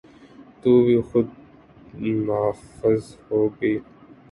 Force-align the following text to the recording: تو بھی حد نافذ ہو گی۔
تو 0.61 0.71
بھی 0.85 0.95
حد 1.09 1.27
نافذ 2.25 3.03
ہو 3.27 3.41
گی۔ 3.57 3.73